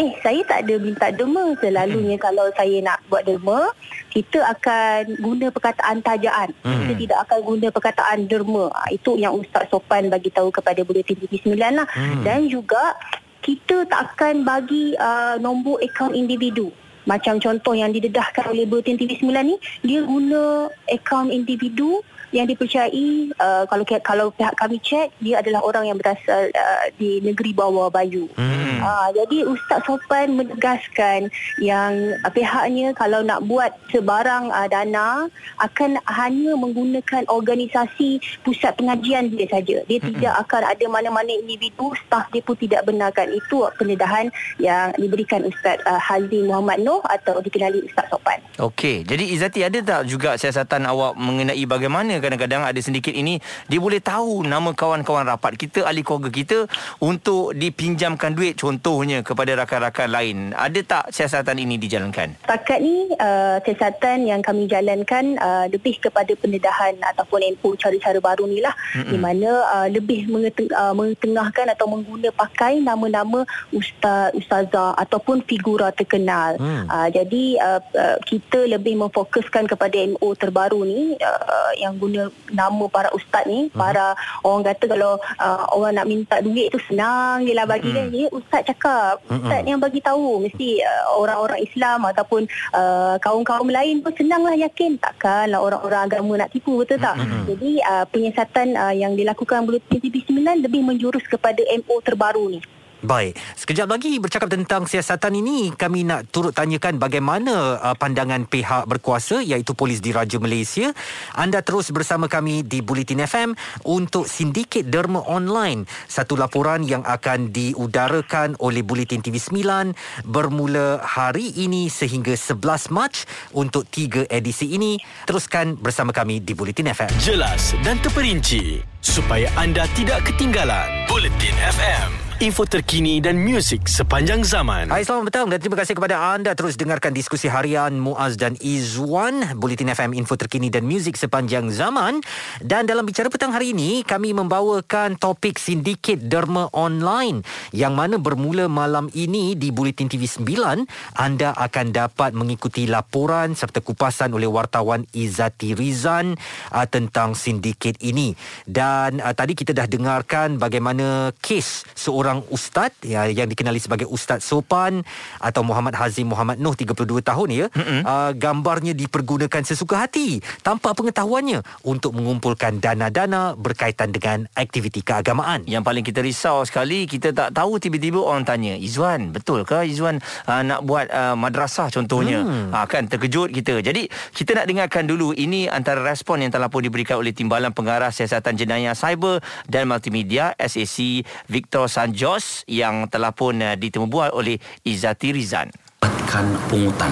eh 0.00 0.10
saya 0.24 0.40
tak 0.48 0.58
ada 0.64 0.74
minta 0.80 1.06
derma 1.12 1.52
selalunya 1.60 2.16
hmm. 2.16 2.24
kalau 2.24 2.48
saya 2.56 2.76
nak 2.80 3.04
buat 3.12 3.28
derma 3.28 3.68
kita 4.08 4.40
akan 4.56 5.20
guna 5.20 5.52
perkataan 5.52 6.00
tajaan 6.00 6.56
hmm. 6.64 6.72
kita 6.72 6.92
tidak 6.96 7.18
akan 7.28 7.38
guna 7.44 7.66
perkataan 7.68 8.18
derma 8.24 8.72
ha, 8.72 8.88
itu 8.88 9.20
yang 9.20 9.36
ustaz 9.36 9.68
sopan 9.68 10.08
bagi 10.08 10.32
tahu 10.32 10.48
kepada 10.48 10.80
Bulletin 10.80 11.20
TV 11.20 11.36
9 11.44 11.52
lah 11.60 11.84
hmm. 11.84 12.24
dan 12.24 12.48
juga 12.48 12.96
kita 13.44 13.84
tak 13.88 14.16
akan 14.16 14.44
bagi 14.44 14.96
uh, 14.96 15.36
nombor 15.36 15.76
akaun 15.84 16.16
individu 16.16 16.72
macam 17.04 17.36
contoh 17.40 17.76
yang 17.76 17.92
didedahkan 17.92 18.48
oleh 18.48 18.64
Bulletin 18.64 18.96
TV 18.96 19.20
9 19.20 19.28
ni 19.44 19.56
dia 19.84 20.00
guna 20.00 20.72
akaun 20.88 21.28
individu 21.28 22.00
yang 22.30 22.46
dipercayai 22.46 23.34
uh, 23.42 23.64
kalau 23.66 23.84
kalau 24.06 24.26
pihak 24.30 24.54
kami 24.54 24.78
cek 24.78 25.10
dia 25.18 25.42
adalah 25.42 25.66
orang 25.66 25.90
yang 25.90 25.98
berasal 25.98 26.46
uh, 26.54 26.86
di 26.94 27.18
negeri 27.18 27.50
bawah 27.50 27.90
Bayu. 27.90 28.30
Hmm. 28.38 28.59
Uh, 28.80 29.08
jadi 29.14 29.38
Ustaz 29.46 29.84
Sopan 29.84 30.36
menegaskan 30.36 31.28
yang 31.60 31.92
uh, 32.24 32.32
pihaknya 32.32 32.96
kalau 32.96 33.20
nak 33.20 33.44
buat 33.44 33.72
sebarang 33.92 34.50
uh, 34.50 34.68
dana 34.68 35.28
akan 35.60 36.00
hanya 36.08 36.52
menggunakan 36.56 37.28
organisasi 37.28 38.20
pusat 38.42 38.74
pengajian 38.80 39.30
dia 39.30 39.46
saja. 39.48 39.84
Dia 39.86 39.98
mm-hmm. 40.00 40.18
tidak 40.18 40.34
akan 40.48 40.62
ada 40.64 40.86
mana-mana 40.88 41.30
individu 41.30 41.92
staf 42.06 42.26
dia 42.32 42.42
pun 42.42 42.56
tidak 42.56 42.84
benarkan 42.88 43.28
itu 43.30 43.68
pendedahan 43.76 44.32
yang 44.58 44.92
diberikan 44.96 45.44
Ustaz 45.44 45.80
uh, 45.84 46.00
Hazim 46.00 46.48
Muhammad 46.48 46.82
Noh 46.82 47.04
atau 47.06 47.38
dikenali 47.44 47.84
Ustaz 47.84 48.08
Sopan. 48.08 48.40
Okey, 48.60 49.04
jadi 49.04 49.24
Izati 49.24 49.60
ada 49.64 49.78
tak 49.80 50.02
juga 50.08 50.36
siasatan 50.36 50.84
awak 50.88 51.16
mengenai 51.16 51.64
bagaimana 51.64 52.20
kadang-kadang 52.20 52.64
ada 52.64 52.80
sedikit 52.80 53.12
ini 53.12 53.40
dia 53.68 53.80
boleh 53.80 54.00
tahu 54.02 54.44
nama 54.44 54.72
kawan-kawan 54.72 55.24
rapat 55.24 55.56
kita, 55.56 55.84
ahli 55.86 56.04
keluarga 56.04 56.30
kita 56.32 56.58
untuk 57.00 57.56
dipinjamkan 57.56 58.32
duit 58.36 58.58
contohnya 58.70 59.26
kepada 59.26 59.58
rakan-rakan 59.58 60.08
lain. 60.14 60.38
Ada 60.54 60.80
tak 60.86 61.04
siasatan 61.10 61.58
ini 61.58 61.74
dijalankan? 61.74 62.38
Setakat 62.46 62.78
ni 62.78 63.10
uh, 63.18 63.58
siasatan 63.66 64.30
yang 64.30 64.38
kami 64.46 64.70
jalankan 64.70 65.34
uh, 65.42 65.66
lebih 65.66 65.98
kepada 65.98 66.30
pendedahan 66.38 66.94
ataupun 67.02 67.42
info 67.42 67.74
cara-cara 67.74 68.22
baru 68.22 68.46
ni 68.46 68.62
lah 68.62 68.70
mm-hmm. 68.94 69.10
di 69.10 69.16
mana 69.18 69.50
uh, 69.74 69.88
lebih 69.90 70.30
mengeteng- 70.30 70.70
uh, 70.70 70.94
mengetengahkan 70.94 71.66
atau 71.74 71.90
mengguna 71.90 72.30
pakai 72.30 72.78
nama-nama 72.78 73.42
ustaz, 73.74 74.30
ustazah 74.38 74.94
ataupun 74.94 75.42
figura 75.42 75.90
terkenal. 75.90 76.54
Mm. 76.62 76.86
Uh, 76.86 77.08
jadi 77.10 77.44
uh, 77.58 77.80
uh, 77.98 78.18
kita 78.22 78.70
lebih 78.70 78.94
memfokuskan 79.02 79.66
kepada 79.66 79.98
MO 80.14 80.30
terbaru 80.38 80.86
ni 80.86 81.18
uh, 81.18 81.72
yang 81.74 81.98
guna 81.98 82.30
nama 82.54 82.86
para 82.86 83.10
ustaz 83.18 83.42
ni, 83.50 83.66
mm-hmm. 83.66 83.80
para 83.82 84.14
orang 84.46 84.62
kata 84.62 84.84
kalau 84.86 85.18
uh, 85.42 85.64
orang 85.74 85.98
nak 85.98 86.06
minta 86.06 86.36
duit 86.38 86.70
tu 86.70 86.78
senang 86.86 87.42
je 87.42 87.50
lah 87.50 87.66
bagi 87.66 87.90
mm-hmm. 87.90 88.14
kan. 88.14 88.20
Ya, 88.20 88.28
ustaz 88.30 88.59
cakap, 88.66 89.22
ustaz 89.28 89.62
mm-hmm. 89.62 89.68
yang 89.70 89.80
bagi 89.80 90.00
tahu 90.02 90.42
mesti 90.42 90.82
uh, 90.82 91.04
orang-orang 91.20 91.60
Islam 91.62 92.04
ataupun 92.08 92.42
uh, 92.74 93.16
kaum-kaum 93.22 93.68
lain 93.68 94.02
pun 94.02 94.12
senang 94.16 94.42
lah 94.42 94.56
yakin 94.56 94.98
takkanlah 94.98 95.60
orang-orang 95.60 96.02
agama 96.08 96.32
nak 96.40 96.50
tipu 96.50 96.80
betul 96.80 96.98
tak? 96.98 97.16
Mm-hmm. 97.16 97.42
Jadi 97.54 97.70
uh, 97.84 98.04
penyiasatan 98.08 98.68
uh, 98.76 98.94
yang 98.94 99.12
dilakukan 99.14 99.68
Bulletin 99.68 100.00
TV9 100.00 100.64
lebih 100.64 100.82
menjurus 100.82 101.24
kepada 101.28 101.60
MO 101.80 102.02
terbaru 102.02 102.58
ni. 102.58 102.60
Baik, 103.00 103.32
sekejap 103.56 103.88
lagi 103.88 104.20
bercakap 104.20 104.52
tentang 104.52 104.84
siasatan 104.84 105.40
ini, 105.40 105.72
kami 105.72 106.04
nak 106.04 106.28
turut 106.28 106.52
tanyakan 106.52 107.00
bagaimana 107.00 107.80
uh, 107.80 107.96
pandangan 107.96 108.44
pihak 108.44 108.84
berkuasa 108.84 109.40
iaitu 109.40 109.72
Polis 109.72 110.04
Diraja 110.04 110.36
Malaysia. 110.36 110.92
Anda 111.32 111.64
terus 111.64 111.88
bersama 111.96 112.28
kami 112.28 112.60
di 112.60 112.84
Bulletin 112.84 113.24
FM 113.24 113.56
untuk 113.88 114.28
Sindiket 114.28 114.92
Derma 114.92 115.24
Online, 115.24 115.88
satu 116.12 116.36
laporan 116.36 116.84
yang 116.84 117.00
akan 117.00 117.48
diudarakan 117.48 118.60
oleh 118.60 118.84
Bulletin 118.84 119.24
TV9 119.24 119.96
bermula 120.28 121.00
hari 121.00 121.56
ini 121.56 121.88
sehingga 121.88 122.36
11 122.36 122.92
Mac 122.92 123.16
untuk 123.56 123.88
tiga 123.88 124.28
edisi 124.28 124.76
ini. 124.76 125.00
Teruskan 125.24 125.80
bersama 125.80 126.12
kami 126.12 126.44
di 126.44 126.52
Bulletin 126.52 126.92
FM. 126.92 127.08
Jelas 127.16 127.72
dan 127.80 127.96
terperinci 128.04 128.84
supaya 129.00 129.48
anda 129.56 129.88
tidak 129.96 130.28
ketinggalan. 130.28 131.08
Bulletin 131.08 131.56
FM 131.56 132.29
info 132.40 132.64
terkini 132.64 133.20
dan 133.20 133.36
muzik 133.36 133.84
sepanjang 133.84 134.40
zaman. 134.40 134.88
Hai, 134.88 135.04
selamat 135.04 135.28
petang 135.28 135.48
dan 135.52 135.60
terima 135.60 135.76
kasih 135.76 135.92
kepada 135.92 136.32
anda 136.32 136.56
terus 136.56 136.72
dengarkan 136.72 137.12
diskusi 137.12 137.52
harian 137.52 138.00
Muaz 138.00 138.40
dan 138.40 138.56
Izwan, 138.64 139.60
Bulletin 139.60 139.92
FM 139.92 140.16
info 140.16 140.40
terkini 140.40 140.72
dan 140.72 140.88
muzik 140.88 141.20
sepanjang 141.20 141.68
zaman. 141.68 142.24
Dan 142.64 142.88
dalam 142.88 143.04
bicara 143.04 143.28
petang 143.28 143.52
hari 143.52 143.76
ini, 143.76 144.00
kami 144.08 144.32
membawakan 144.32 145.20
topik 145.20 145.60
sindiket 145.60 146.32
derma 146.32 146.72
online 146.72 147.44
yang 147.76 147.92
mana 147.92 148.16
bermula 148.16 148.72
malam 148.72 149.12
ini 149.12 149.52
di 149.52 149.68
Bulletin 149.68 150.08
TV 150.08 150.24
9. 150.24 151.20
Anda 151.20 151.52
akan 151.52 151.92
dapat 151.92 152.32
mengikuti 152.32 152.88
laporan 152.88 153.52
serta 153.52 153.84
kupasan 153.84 154.32
oleh 154.32 154.48
wartawan 154.48 155.04
Izati 155.12 155.76
Rizan 155.76 156.40
uh, 156.72 156.88
tentang 156.88 157.36
sindiket 157.36 158.00
ini. 158.00 158.32
Dan 158.64 159.20
uh, 159.20 159.36
tadi 159.36 159.52
kita 159.52 159.76
dah 159.76 159.84
dengarkan 159.84 160.56
bagaimana 160.56 161.36
kes 161.36 161.84
seorang 161.92 162.29
seorang 162.30 162.46
ustaz 162.54 162.94
ya, 163.02 163.26
yang 163.26 163.50
dikenali 163.50 163.82
sebagai 163.82 164.06
Ustaz 164.06 164.46
Sopan 164.46 165.02
atau 165.42 165.66
Muhammad 165.66 165.98
Hazim 165.98 166.30
Muhammad 166.30 166.62
Noh 166.62 166.78
32 166.78 167.26
tahun 167.26 167.48
ya. 167.50 167.66
Mm-hmm. 167.74 168.00
Uh, 168.06 168.30
gambarnya 168.38 168.94
dipergunakan 168.94 169.66
sesuka 169.66 170.06
hati 170.06 170.38
tanpa 170.62 170.94
pengetahuannya 170.94 171.66
untuk 171.82 172.14
mengumpulkan 172.14 172.78
dana-dana 172.78 173.58
berkaitan 173.58 174.14
dengan 174.14 174.46
aktiviti 174.54 175.02
keagamaan. 175.02 175.66
Yang 175.66 175.82
paling 175.82 176.04
kita 176.06 176.22
risau 176.22 176.62
sekali 176.62 177.10
kita 177.10 177.34
tak 177.34 177.50
tahu 177.50 177.82
tiba-tiba 177.82 178.22
orang 178.22 178.46
tanya, 178.46 178.78
"Izwan, 178.78 179.34
betul 179.34 179.66
ke 179.66 179.90
Izwan 179.90 180.22
uh, 180.46 180.62
nak 180.62 180.86
buat 180.86 181.10
uh, 181.10 181.34
madrasah 181.34 181.90
contohnya?" 181.90 182.46
Hmm. 182.46 182.70
Uh, 182.70 182.86
kan 182.86 183.10
terkejut 183.10 183.50
kita. 183.50 183.82
Jadi 183.82 184.06
kita 184.30 184.54
nak 184.54 184.70
dengarkan 184.70 185.10
dulu 185.10 185.34
ini 185.34 185.66
antara 185.66 185.98
respon 186.06 186.46
yang 186.46 186.54
telah 186.54 186.70
pun 186.70 186.86
diberikan 186.86 187.18
oleh 187.18 187.34
Timbalan 187.34 187.74
Pengarah 187.74 188.14
Siasatan 188.14 188.54
Jenayah 188.54 188.94
Cyber 188.94 189.42
dan 189.66 189.90
Multimedia 189.90 190.54
SAC 190.60 191.26
Victor 191.50 191.88
Sanj 191.88 192.19
Jos 192.20 192.68
yang 192.68 193.08
telah 193.08 193.32
pun 193.32 193.64
uh, 193.64 193.72
ditemubuat 193.80 194.36
oleh 194.36 194.60
Izati 194.84 195.32
Rizan. 195.32 195.72
Dapatkan 196.04 196.44
pungutan, 196.68 197.08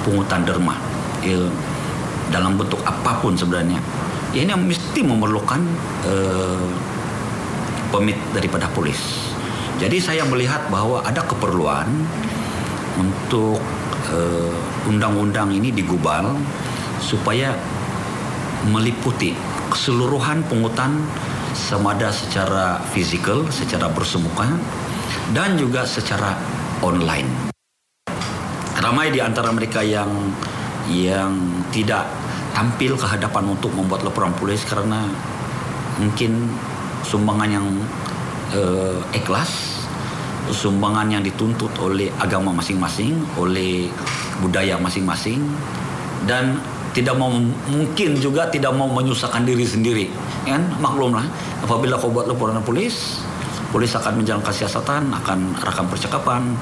pungutan 0.00 0.48
derma 0.48 0.72
ya, 1.20 1.44
dalam 2.32 2.56
bentuk 2.56 2.80
apapun 2.88 3.36
sebenarnya. 3.36 3.76
Ya, 4.32 4.48
ini 4.48 4.56
mesti 4.56 5.04
memerlukan 5.04 5.60
uh, 6.08 6.72
pemit 7.92 8.16
daripada 8.32 8.64
polis. 8.72 9.28
Jadi 9.76 10.00
saya 10.00 10.24
melihat 10.24 10.72
bahawa 10.72 11.04
ada 11.04 11.20
keperluan 11.20 11.84
untuk 12.96 13.60
uh, 14.08 14.56
undang-undang 14.88 15.52
ini 15.52 15.68
digubal 15.68 16.32
supaya 16.96 17.52
meliputi 18.72 19.36
keseluruhan 19.68 20.40
pungutan 20.48 20.96
sama 21.56 21.96
ada 21.96 22.12
secara 22.12 22.84
fizikal, 22.92 23.48
secara 23.48 23.88
bersemuka 23.88 24.44
dan 25.32 25.56
juga 25.56 25.88
secara 25.88 26.36
online. 26.84 27.48
Ramai 28.76 29.08
di 29.08 29.24
antara 29.24 29.48
mereka 29.50 29.80
yang 29.80 30.12
yang 30.86 31.32
tidak 31.72 32.06
tampil 32.52 32.94
ke 32.94 33.06
hadapan 33.08 33.56
untuk 33.56 33.72
membuat 33.72 34.04
laporan 34.04 34.36
polis 34.36 34.62
karena 34.68 35.08
mungkin 35.96 36.46
sumbangan 37.02 37.48
yang 37.50 37.66
uh, 38.52 39.00
ikhlas, 39.16 39.82
sumbangan 40.52 41.08
yang 41.08 41.24
dituntut 41.24 41.72
oleh 41.80 42.12
agama 42.20 42.52
masing-masing, 42.52 43.16
oleh 43.40 43.88
budaya 44.44 44.76
masing-masing 44.76 45.40
dan 46.28 46.60
tidak 46.92 47.16
mau 47.16 47.28
mungkin 47.68 48.16
juga 48.16 48.48
tidak 48.48 48.72
mau 48.72 48.88
menyusahkan 48.88 49.44
diri 49.44 49.66
sendiri 49.68 50.06
kan? 50.46 50.62
Maklumlah 50.78 51.26
apabila 51.66 51.98
kau 51.98 52.14
buat 52.14 52.30
laporan 52.30 52.62
polis 52.62 53.26
polis 53.74 53.92
akan 53.92 54.22
menjalankan 54.22 54.54
siasatan 54.54 55.12
akan 55.12 55.38
rakam 55.60 55.86
percakapan. 55.90 56.54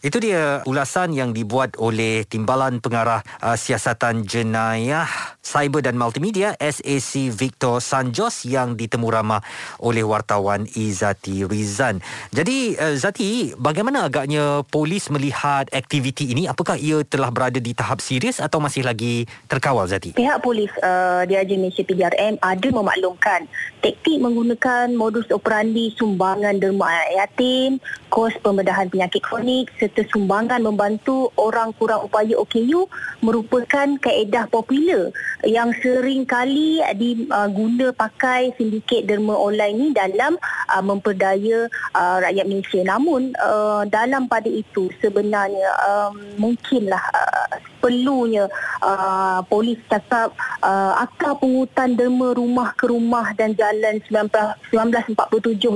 Itu 0.00 0.16
dia 0.16 0.64
ulasan 0.64 1.12
yang 1.12 1.36
dibuat 1.36 1.76
oleh 1.76 2.24
Timbalan 2.24 2.80
Pengarah 2.80 3.20
uh, 3.44 3.52
Siasatan 3.52 4.24
Jenayah 4.24 5.36
Cyber 5.40 5.80
dan 5.80 5.96
Multimedia 5.96 6.52
SAC 6.60 7.32
Victor 7.32 7.80
Sanjos 7.80 8.44
yang 8.44 8.76
ditemu 8.76 9.08
ramah 9.08 9.40
oleh 9.80 10.04
wartawan 10.04 10.68
Izati 10.76 11.48
Rizan. 11.48 12.04
Jadi 12.30 12.76
uh, 12.76 12.94
Zati, 12.94 13.56
bagaimana 13.56 14.06
agaknya 14.06 14.62
polis 14.68 15.08
melihat 15.08 15.66
aktiviti 15.72 16.30
ini? 16.30 16.44
Apakah 16.44 16.76
ia 16.76 17.00
telah 17.08 17.32
berada 17.32 17.56
di 17.56 17.72
tahap 17.72 18.04
serius 18.04 18.38
atau 18.38 18.60
masih 18.60 18.84
lagi 18.84 19.24
terkawal 19.48 19.88
Zati? 19.88 20.12
Pihak 20.12 20.44
polis 20.44 20.70
uh, 20.84 21.24
DRJ 21.24 21.56
Malaysia 21.56 21.82
PDRM 21.82 22.36
ada 22.38 22.68
memaklumkan 22.68 23.48
taktik 23.80 24.20
menggunakan 24.20 24.92
modus 24.92 25.24
operandi 25.32 25.96
sumbangan 25.96 26.60
derma 26.60 26.92
yatim, 27.16 27.80
kos 28.12 28.36
pembedahan 28.44 28.92
penyakit 28.92 29.24
kronik 29.24 29.72
serta 29.80 30.04
sumbangan 30.12 30.60
membantu 30.60 31.32
orang 31.40 31.72
kurang 31.80 32.04
upaya 32.04 32.36
OKU 32.36 32.84
merupakan 33.24 33.88
kaedah 33.96 34.44
popular 34.52 35.08
yang 35.44 35.72
sering 35.80 36.28
kali 36.28 36.82
diguna 36.96 37.90
uh, 37.90 37.94
pakai 37.96 38.52
sindiket 38.56 39.08
derma 39.08 39.32
online 39.32 39.76
ni 39.76 39.88
dalam 39.96 40.36
uh, 40.68 40.82
memperdaya 40.84 41.68
uh, 41.96 42.16
rakyat 42.20 42.46
Malaysia. 42.46 42.80
Namun 42.84 43.32
uh, 43.40 43.82
dalam 43.88 44.28
pada 44.28 44.48
itu 44.48 44.92
sebenarnya 45.00 45.68
um, 45.86 46.14
mungkinlah 46.36 47.00
uh, 47.00 47.56
perlunya 47.80 48.44
uh, 48.84 49.40
polis 49.48 49.80
cakap 49.88 50.36
uh, 50.60 51.00
akar 51.00 51.40
pungutan 51.40 51.96
derma 51.96 52.36
rumah 52.36 52.76
ke 52.76 52.90
rumah 52.90 53.32
dan 53.36 53.56
jalan 53.56 54.02
1947 54.12 55.16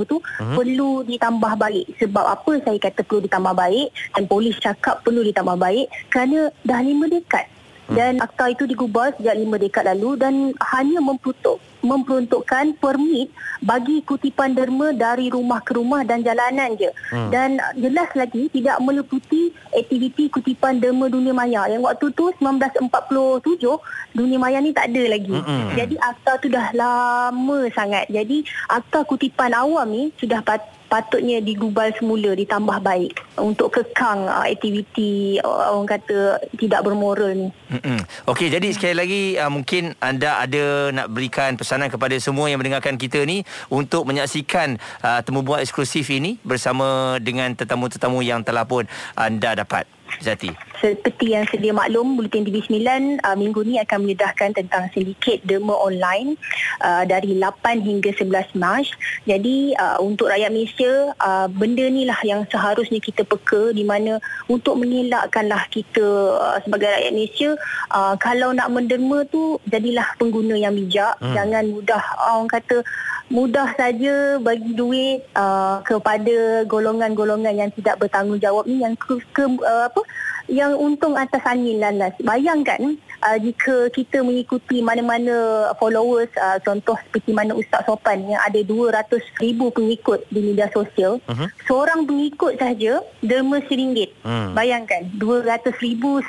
tu 0.05 0.21
uh-huh. 0.21 0.55
perlu 0.55 1.01
ditambah 1.07 1.53
baik. 1.57 1.85
Sebab 1.97 2.25
apa 2.25 2.51
saya 2.61 2.77
kata 2.77 3.01
perlu 3.01 3.25
ditambah 3.25 3.53
baik 3.57 3.87
dan 4.13 4.23
polis 4.29 4.55
cakap 4.61 5.01
perlu 5.01 5.25
ditambah 5.25 5.57
baik 5.57 5.89
kerana 6.13 6.53
dah 6.61 6.79
lima 6.85 7.09
dekat 7.09 7.54
dan 7.93 8.17
akta 8.17 8.49
itu 8.49 8.65
digubal 8.65 9.13
sejak 9.13 9.37
lima 9.37 9.61
dekad 9.61 9.85
lalu 9.85 10.17
dan 10.17 10.33
hanya 10.73 10.97
memperuntuk 10.97 11.61
memperuntukkan 11.85 12.81
permit 12.81 13.29
bagi 13.61 14.01
kutipan 14.01 14.57
derma 14.57 14.89
dari 14.89 15.29
rumah 15.29 15.61
ke 15.61 15.77
rumah 15.77 16.01
dan 16.01 16.25
jalanan 16.25 16.73
je. 16.73 16.89
Hmm. 17.13 17.29
Dan 17.29 17.61
jelas 17.77 18.09
lagi 18.17 18.49
tidak 18.49 18.81
meliputi 18.81 19.53
aktiviti 19.69 20.33
kutipan 20.33 20.81
derma 20.81 21.07
dunia 21.07 21.31
maya. 21.31 21.69
Yang 21.69 21.85
waktu 21.85 22.05
tu 22.17 22.25
1947 22.41 24.17
dunia 24.17 24.37
maya 24.41 24.57
ni 24.57 24.73
tak 24.73 24.89
ada 24.89 25.03
lagi. 25.05 25.37
Hmm. 25.37 25.77
Jadi 25.77 25.95
akta 26.01 26.41
tu 26.41 26.49
dah 26.49 26.73
lama 26.73 27.69
sangat. 27.77 28.09
Jadi 28.09 28.41
akta 28.65 29.05
kutipan 29.05 29.53
awam 29.53 29.85
ni 29.85 30.09
sudah 30.17 30.41
pat 30.41 30.65
patutnya 30.95 31.43
digubal 31.43 31.91
semula 31.99 32.31
ditambah 32.31 32.79
baik 32.79 33.19
untuk 33.35 33.67
kekang 33.75 34.31
uh, 34.31 34.47
aktiviti 34.47 35.43
uh, 35.43 35.75
orang 35.75 35.99
kata 35.99 36.39
tidak 36.55 36.87
bermoral 36.87 37.35
ni. 37.35 37.51
Mm-mm. 37.67 37.99
Okey 38.31 38.47
jadi 38.47 38.71
sekali 38.71 38.95
lagi 38.95 39.21
uh, 39.35 39.51
mungkin 39.51 39.91
anda 39.99 40.39
ada 40.39 40.95
nak 40.95 41.11
berikan 41.11 41.59
pesanan 41.59 41.91
kepada 41.91 42.15
semua 42.23 42.47
yang 42.47 42.63
mendengarkan 42.63 42.95
kita 42.95 43.27
ni 43.27 43.43
untuk 43.67 44.07
menyaksikan 44.07 44.79
uh, 45.03 45.19
temu 45.19 45.43
bual 45.43 45.59
eksklusif 45.59 46.07
ini 46.15 46.39
bersama 46.47 47.19
dengan 47.19 47.51
tetamu-tetamu 47.51 48.23
yang 48.23 48.39
telah 48.47 48.63
pun 48.63 48.87
anda 49.19 49.51
dapat. 49.51 49.83
Zati. 50.21 50.51
Seperti 50.79 51.33
yang 51.33 51.47
sedia 51.47 51.71
maklum, 51.71 52.19
Bulletin 52.19 52.45
TV 52.45 52.61
9 52.61 53.23
uh, 53.23 53.35
minggu 53.39 53.63
ni 53.63 53.79
akan 53.79 54.05
menyedahkan 54.05 54.53
tentang 54.53 54.91
sindiket 54.91 55.41
derma 55.47 55.73
online 55.73 56.35
uh, 56.83 57.07
dari 57.07 57.33
8 57.39 57.81
hingga 57.81 58.11
11 58.13 58.53
Mac. 58.59 58.85
Jadi 59.25 59.73
uh, 59.79 59.97
untuk 60.03 60.29
rakyat 60.29 60.51
Malaysia, 60.51 61.15
uh, 61.17 61.47
benda 61.49 61.87
ni 61.87 62.05
lah 62.05 62.19
yang 62.21 62.43
seharusnya 62.51 62.99
kita 62.99 63.25
peka 63.25 63.71
di 63.73 63.87
mana 63.87 64.19
untuk 64.51 64.77
mengelakkanlah 64.77 65.65
kita 65.71 66.05
uh, 66.37 66.59
sebagai 66.61 66.91
rakyat 66.91 67.13
Malaysia, 67.15 67.49
uh, 67.95 68.13
kalau 68.19 68.51
nak 68.51 68.69
menderma 68.69 69.25
tu 69.31 69.57
jadilah 69.71 70.05
pengguna 70.19 70.59
yang 70.59 70.75
bijak. 70.75 71.17
Hmm. 71.23 71.33
Jangan 71.33 71.63
mudah 71.71 72.03
orang 72.35 72.51
kata 72.51 72.85
mudah 73.29 73.73
saja 73.73 74.37
bagi 74.37 74.77
duit 74.77 75.25
uh, 75.33 75.81
kepada 75.81 76.61
golongan-golongan 76.69 77.57
yang 77.57 77.71
tidak 77.73 77.97
bertanggungjawab 77.97 78.69
ni 78.69 78.85
yang 78.85 78.93
ke, 78.93 79.17
ke 79.33 79.43
uh, 79.45 79.89
apa 79.89 80.01
yang 80.45 80.77
untung 80.77 81.17
atas 81.17 81.41
angin 81.49 81.81
lalas. 81.81 82.13
Bayangkan 82.21 83.01
uh, 83.23 83.37
jika 83.39 83.91
kita 83.91 84.23
mengikuti 84.25 84.81
mana-mana 84.81 85.69
followers 85.79 86.31
uh, 86.39 86.57
contoh 86.63 86.97
seperti 87.07 87.31
mana 87.31 87.55
Ustaz 87.55 87.85
Sopan 87.87 88.25
yang 88.27 88.41
ada 88.41 88.59
200 88.63 89.07
ribu 89.39 89.71
pengikut 89.71 90.25
di 90.31 90.39
media 90.41 90.67
sosial 90.71 91.21
uh-huh. 91.23 91.47
seorang 91.69 92.03
pengikut 92.03 92.57
saja 92.59 92.99
derma 93.23 93.61
RM1 93.63 94.09
hmm. 94.23 94.49
bayangkan 94.55 95.01
200 95.15 95.85
ribu 95.85 96.19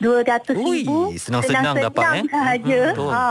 200 0.00 0.56
ribu 0.56 1.12
senang-senang 1.16 1.76
dapat 1.76 2.24
eh 2.24 2.24
sahaja. 2.30 2.80
hmm, 2.96 3.10
ha, 3.10 3.24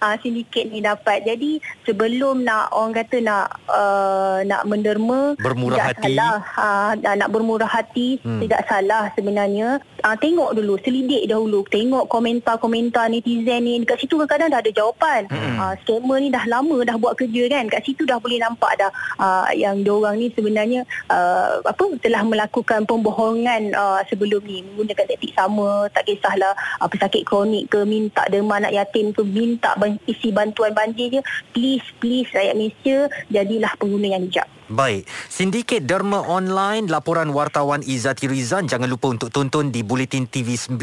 ha, 0.00 0.06
sindiket 0.20 0.70
ni 0.70 0.80
dapat. 0.80 1.24
Jadi 1.26 1.58
sebelum 1.86 2.46
nak 2.46 2.70
orang 2.74 2.94
kata 2.94 3.16
nak 3.22 3.46
uh, 3.66 4.38
nak 4.46 4.62
menderma 4.68 5.34
bermurah 5.38 5.92
hati. 5.92 6.14
salah, 6.14 6.36
ha, 6.42 6.68
nak 6.96 7.28
bermurah 7.30 7.70
hati 7.70 8.20
hmm. 8.22 8.40
tidak 8.46 8.62
salah 8.68 9.10
sebenarnya 9.14 9.82
uh, 10.02 10.16
tengok 10.18 10.52
dulu 10.58 10.74
selidik 10.82 11.24
dahulu. 11.30 11.64
Tengok 11.70 12.10
komentar-komentar 12.10 13.08
netizen 13.08 13.64
ni. 13.64 13.80
Dekat 13.82 14.02
situ 14.02 14.18
kadang-kadang 14.18 14.50
dah 14.52 14.60
ada 14.60 14.70
jawapan. 14.74 15.20
Hmm. 15.30 15.56
uh, 15.58 15.74
scammer 15.82 16.18
ni 16.18 16.28
dah 16.28 16.44
lama 16.50 16.76
dah 16.82 16.96
buat 16.98 17.14
kerja 17.14 17.48
kan. 17.48 17.64
Kat 17.70 17.82
situ 17.86 18.02
dah 18.02 18.18
boleh 18.18 18.42
nampak 18.42 18.76
dah 18.78 18.90
uh, 19.18 19.48
yang 19.54 19.80
diorang 19.86 20.18
ni 20.18 20.28
sebenarnya 20.34 20.82
uh, 21.08 21.62
apa 21.62 21.84
telah 22.02 22.22
melakukan 22.26 22.84
pembohongan 22.84 23.72
uh, 23.72 24.00
sebelum 24.10 24.42
ni. 24.44 24.66
Menggunakan 24.66 25.06
taktik 25.06 25.32
sama 25.32 25.86
tak 25.94 26.10
kisahlah 26.10 26.52
uh, 26.82 26.88
pesakit 26.90 27.22
kronik 27.24 27.70
ke 27.70 27.86
minta 27.86 28.26
derma 28.28 28.58
anak 28.58 28.74
yatim 28.74 29.14
ke 29.14 29.22
minta 29.22 29.74
isi 30.04 30.34
bantuan 30.34 30.74
banjir 30.74 31.08
je. 31.08 31.20
Please 31.54 31.86
please 32.02 32.28
rakyat 32.34 32.58
Malaysia 32.58 33.06
jadilah 33.30 33.72
pengguna 33.78 34.18
yang 34.18 34.24
bijak 34.26 34.48
Baik, 34.70 35.10
sindiket 35.26 35.90
derma 35.90 36.22
online 36.22 36.86
laporan 36.86 37.34
wartawan 37.34 37.82
Izati 37.82 38.30
Rizan 38.30 38.70
jangan 38.70 38.86
lupa 38.86 39.10
untuk 39.10 39.34
tonton 39.34 39.74
di 39.74 39.82
Bulletin 39.82 40.30
TV 40.30 40.54
9 40.54 40.78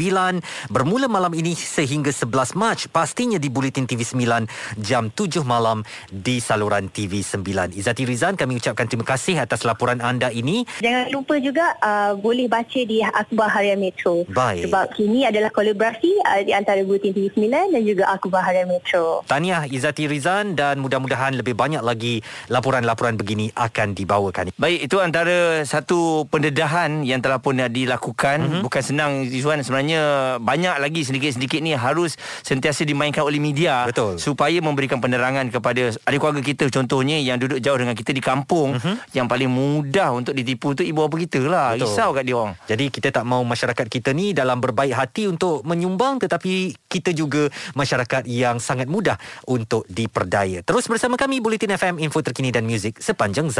bermula 0.68 1.08
malam 1.08 1.32
ini 1.32 1.56
sehingga 1.56 2.12
11 2.12 2.60
Mac 2.60 2.92
pastinya 2.92 3.40
di 3.40 3.48
Bulletin 3.48 3.88
TV 3.88 4.04
9 4.04 4.84
jam 4.84 5.08
7 5.08 5.40
malam 5.48 5.80
di 6.12 6.44
saluran 6.44 6.92
TV 6.92 7.24
9. 7.24 7.72
Izati 7.72 8.04
Rizan 8.04 8.36
kami 8.36 8.60
ucapkan 8.60 8.84
terima 8.84 9.08
kasih 9.08 9.40
atas 9.40 9.64
laporan 9.64 10.04
anda 10.04 10.28
ini. 10.28 10.68
Jangan 10.84 11.08
lupa 11.08 11.40
juga 11.40 11.72
uh, 11.80 12.12
boleh 12.20 12.52
baca 12.52 12.80
di 12.84 13.00
Akhbar 13.00 13.48
Harian 13.48 13.80
Metro. 13.80 14.28
Baik. 14.28 14.68
Sebab 14.68 14.92
ini 15.00 15.24
adalah 15.24 15.48
kolaborasi 15.48 16.20
uh, 16.20 16.44
di 16.44 16.52
antara 16.52 16.84
Bulletin 16.84 17.16
TV 17.16 17.32
9 17.32 17.72
dan 17.72 17.82
juga 17.82 18.12
Akhbar 18.12 18.44
Harian 18.44 18.68
Metro. 18.68 19.24
Tahniah 19.24 19.64
Izati 19.64 20.04
Rizan 20.04 20.52
dan 20.52 20.84
mudah-mudahan 20.84 21.32
lebih 21.32 21.56
banyak 21.56 21.80
lagi 21.80 22.20
laporan-laporan 22.52 23.16
begini 23.16 23.48
akan 23.56 23.79
akan 23.80 23.96
dibawakan. 23.96 24.52
Baik, 24.60 24.84
itu 24.84 25.00
antara 25.00 25.64
satu 25.64 26.28
pendedahan 26.28 27.00
yang 27.00 27.24
telah 27.24 27.40
pun 27.40 27.56
dilakukan. 27.56 28.44
Mm-hmm. 28.44 28.62
Bukan 28.68 28.82
senang, 28.84 29.24
Izzuan. 29.24 29.64
Sebenarnya 29.64 30.36
banyak 30.36 30.76
lagi 30.76 31.00
sedikit-sedikit 31.08 31.64
ni 31.64 31.72
harus 31.72 32.20
sentiasa 32.44 32.84
dimainkan 32.84 33.24
oleh 33.24 33.40
media. 33.40 33.88
Betul. 33.88 34.20
Supaya 34.20 34.60
memberikan 34.60 35.00
penerangan 35.00 35.48
kepada 35.48 35.96
adik 36.04 36.20
keluarga 36.20 36.44
kita 36.44 36.68
contohnya 36.68 37.16
yang 37.16 37.40
duduk 37.40 37.56
jauh 37.64 37.80
dengan 37.80 37.96
kita 37.96 38.12
di 38.12 38.20
kampung. 38.20 38.76
Mm-hmm. 38.76 39.16
Yang 39.16 39.26
paling 39.32 39.50
mudah 39.50 40.08
untuk 40.12 40.36
ditipu 40.36 40.76
tu 40.76 40.84
ibu 40.84 41.08
bapa 41.08 41.16
kita 41.16 41.40
lah. 41.40 41.72
Betul. 41.72 41.88
Risau 41.88 42.10
kat 42.12 42.24
dia 42.28 42.36
orang. 42.36 42.54
Jadi 42.68 42.84
kita 42.92 43.08
tak 43.08 43.24
mau 43.24 43.40
masyarakat 43.40 43.86
kita 43.88 44.12
ni 44.12 44.36
dalam 44.36 44.60
berbaik 44.60 44.92
hati 44.92 45.24
untuk 45.24 45.64
menyumbang 45.64 46.20
tetapi 46.20 46.76
kita 46.84 47.16
juga 47.16 47.48
masyarakat 47.72 48.28
yang 48.28 48.60
sangat 48.60 48.92
mudah 48.92 49.16
untuk 49.48 49.88
diperdaya. 49.88 50.60
Terus 50.60 50.84
bersama 50.84 51.16
kami 51.16 51.40
Bulletin 51.40 51.72
FM 51.72 51.96
info 52.02 52.20
terkini 52.20 52.52
dan 52.52 52.68
muzik 52.68 53.00
sepanjang 53.00 53.48
zaman 53.48 53.59